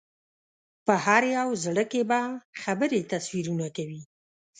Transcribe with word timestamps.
په 0.85 0.93
هر 1.05 1.21
یو 1.37 1.49
زړه 1.63 1.83
کې 1.91 2.01
به 2.09 2.19
خبرې 2.61 2.99
تصویرونه 3.11 3.67
کوي 3.77 4.01